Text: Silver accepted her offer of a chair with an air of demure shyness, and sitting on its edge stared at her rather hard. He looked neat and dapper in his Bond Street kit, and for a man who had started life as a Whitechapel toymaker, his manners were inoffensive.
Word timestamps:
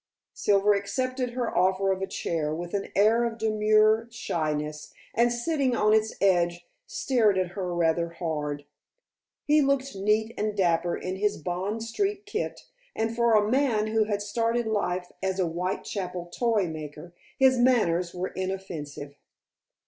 Silver 0.33 0.73
accepted 0.73 1.33
her 1.33 1.55
offer 1.55 1.91
of 1.91 2.01
a 2.01 2.07
chair 2.07 2.55
with 2.55 2.73
an 2.73 2.91
air 2.95 3.23
of 3.23 3.37
demure 3.37 4.07
shyness, 4.09 4.91
and 5.13 5.31
sitting 5.31 5.75
on 5.75 5.93
its 5.93 6.15
edge 6.19 6.65
stared 6.87 7.37
at 7.37 7.49
her 7.51 7.71
rather 7.75 8.09
hard. 8.09 8.65
He 9.45 9.61
looked 9.61 9.95
neat 9.95 10.33
and 10.39 10.57
dapper 10.57 10.97
in 10.97 11.17
his 11.17 11.37
Bond 11.37 11.83
Street 11.83 12.25
kit, 12.25 12.61
and 12.95 13.15
for 13.15 13.35
a 13.35 13.47
man 13.47 13.85
who 13.85 14.05
had 14.05 14.23
started 14.23 14.65
life 14.65 15.11
as 15.21 15.39
a 15.39 15.45
Whitechapel 15.45 16.31
toymaker, 16.35 17.13
his 17.37 17.59
manners 17.59 18.11
were 18.15 18.29
inoffensive. 18.29 19.13